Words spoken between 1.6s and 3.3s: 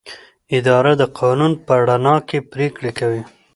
په رڼا کې پریکړې کوي.